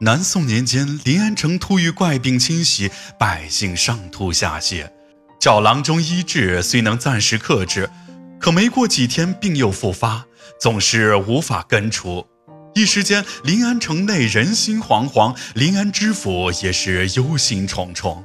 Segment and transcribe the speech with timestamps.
[0.00, 4.90] 南宋年间，临安城突遇怪病侵袭，百姓上吐下泻。
[5.40, 7.88] 叫郎中医治，虽能暂时克制，
[8.38, 10.26] 可没过几天病又复发，
[10.60, 12.26] 总是无法根除。
[12.74, 18.22] 一时间，临安城内人心惶惶，临安知府也是忧心忡忡。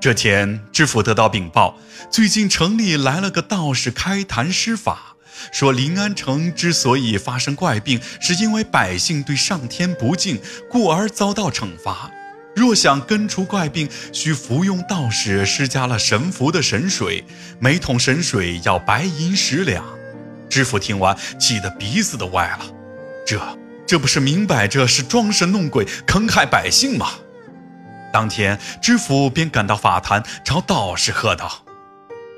[0.00, 1.76] 这天，知府得到禀报，
[2.10, 5.11] 最近城里来了个道士开坛施法。
[5.50, 10.40] 说临安城之所以发生怪病，是因为百姓对上天不敬，
[10.70, 12.10] 故而遭到惩罚。
[12.54, 17.24] 若想根除怪病，需服用道士施加了神符的神水，
[17.58, 19.84] 每桶神水要白银十两。
[20.50, 22.66] 知府听完，气得鼻子都歪了。
[23.26, 23.40] 这
[23.86, 27.12] 这不是明摆着是装神弄鬼，坑害百姓吗？
[28.12, 31.64] 当天，知府便赶到法坛，朝道士喝道：“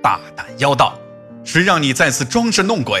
[0.00, 0.96] 大胆妖道！”
[1.46, 3.00] 谁让你在此装神弄鬼？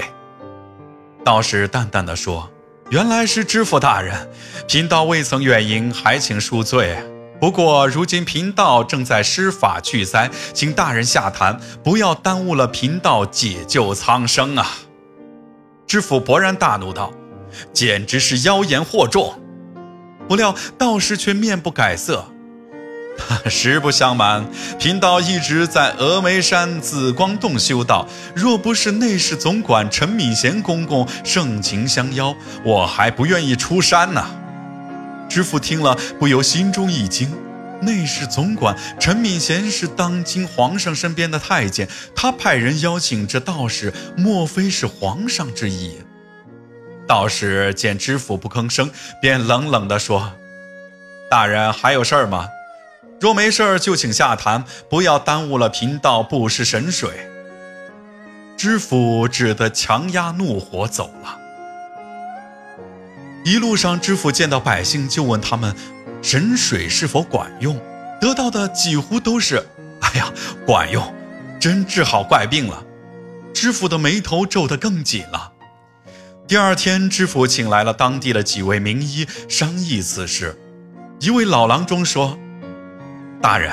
[1.24, 2.48] 道士淡淡的说
[2.90, 4.30] ：“原来是知府大人，
[4.68, 6.96] 贫道未曾远迎，还请恕罪。
[7.40, 14.64] 不过如今贫道正在施法去灾，请大人下坛，不要耽误了贫道解救苍生啊！”
[15.84, 17.12] 知府勃然大怒道
[17.74, 19.34] ：“简直是妖言惑众！”
[20.28, 22.24] 不料道士却面不改色。
[23.48, 24.46] 实不相瞒，
[24.78, 28.06] 贫道一直在峨眉山紫光洞修道。
[28.34, 34.24] 若不是内侍总管陈敏贤公公盛情相邀，我还不愿意出山呢。
[35.28, 37.32] 知府听了，不由心中一惊。
[37.82, 45.98] 内侍总管陈敏贤是当今皇上身边的太监，他派人邀请这道士，莫非是皇上之意？
[47.06, 50.32] 道士见知府不吭声，便冷冷地说
[51.30, 52.48] ：“大人还有事儿吗？”
[53.18, 57.10] 若没事儿，就请下坛，不要耽误了贫道布施神水。
[58.58, 61.38] 知府只得强压怒火走了。
[63.44, 65.74] 一路上，知府见到百姓，就问他们
[66.20, 67.80] 神水是否管用，
[68.20, 69.64] 得到的几乎都是
[70.00, 70.30] “哎呀，
[70.66, 71.14] 管用，
[71.58, 72.82] 真治好怪病了。”
[73.54, 75.52] 知府的眉头皱得更紧了。
[76.46, 80.58] 第二天，知府请来了当地的几位名医商议此事。
[81.20, 82.38] 一位老郎中说。
[83.46, 83.70] 大人，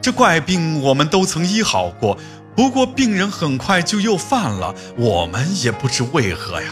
[0.00, 2.16] 这怪病我们都曾医好过，
[2.54, 6.68] 不过病人很快就又犯了，我们也不知为何呀。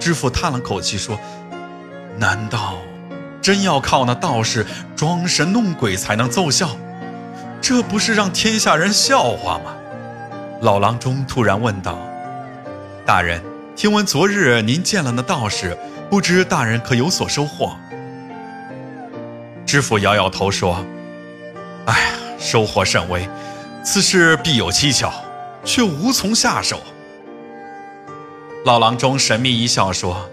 [0.00, 1.16] 知府叹了口气说
[2.18, 2.74] ：“难道
[3.40, 4.66] 真要靠那道士
[4.96, 6.70] 装神弄鬼才能奏效？
[7.60, 9.76] 这不是让天下人笑话吗？”
[10.60, 12.00] 老郎中突然问道
[13.06, 13.40] ：“大人，
[13.76, 15.78] 听闻昨日您见了那道士，
[16.10, 17.76] 不知大人可有所收获？”
[19.64, 20.84] 知府摇摇头说。
[21.86, 23.28] 哎呀，收获甚微，
[23.84, 25.12] 此事必有蹊跷，
[25.64, 26.80] 却无从下手。
[28.64, 30.30] 老郎中神秘一笑说：“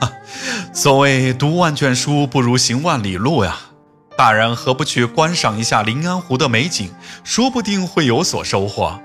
[0.00, 0.12] 哈，
[0.72, 3.56] 所谓读万卷书不如行万里路呀。
[4.16, 6.92] 大人何不去观赏一下临安湖的美景，
[7.24, 9.00] 说不定会有所收获。”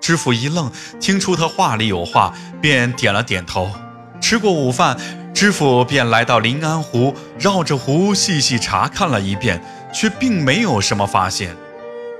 [0.00, 0.70] 知府一愣，
[1.00, 3.72] 听出他话里有话，便点了点头。
[4.20, 4.96] 吃过午饭，
[5.34, 9.60] 知府便来到临安湖，绕着湖细细查看了一遍。
[9.96, 11.56] 却并没有什么发现，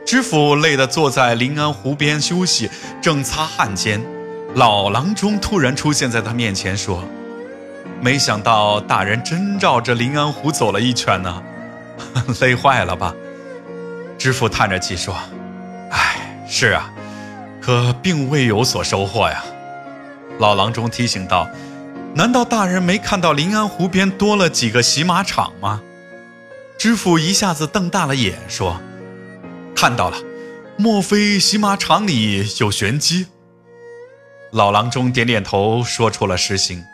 [0.06, 2.70] 知府累得坐在临安湖边休息，
[3.02, 4.02] 正擦汗间，
[4.54, 7.04] 老郎中突然出现在他面前，说
[8.00, 11.42] ：“没想到大人真绕着临安湖走了一圈呢，
[12.40, 13.14] 累坏了吧？”
[14.16, 15.14] 知府叹着气说
[15.92, 16.90] ：“唉，是啊，
[17.60, 19.44] 可并未有所收获呀。”
[20.40, 21.46] 老郎中提醒道
[22.16, 25.82] ：“难道大人没看到临安湖边多了几个洗马场吗？”
[26.78, 28.78] 知府一下子瞪大了眼，说
[29.74, 30.18] ：“看到了，
[30.76, 33.26] 莫非洗马场里有玄机？”
[34.52, 36.84] 老郎中点点头，说出了实情。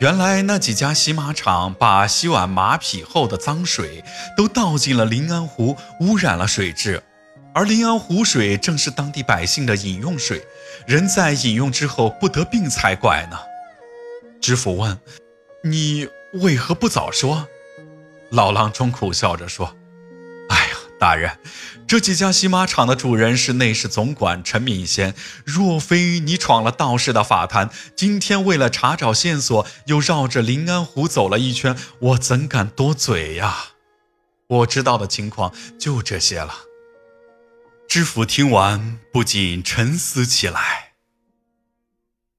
[0.00, 4.04] 原来那几家洗马场把洗完马匹后的脏水
[4.36, 7.02] 都倒进了临安湖，污染了水质。
[7.54, 10.44] 而临安湖水正是当地百姓的饮用水，
[10.86, 13.38] 人在饮用之后不得病才怪呢。
[14.40, 14.98] 知府问
[15.64, 17.48] ：“你为何不早说？”
[18.34, 19.76] 老郎中苦笑着说
[20.50, 21.38] ：“哎呀，大人，
[21.86, 25.14] 这几家洗马场的主人是内侍总管陈敏贤。
[25.44, 33.56] 若非你闯了道士的法坛，今天为了查找线索，又绕着临安湖走了一圈，我怎敢多嘴呀？
[34.48, 36.52] 我知道的情况就这些了。”
[37.88, 40.83] 知府听完，不禁沉思起来。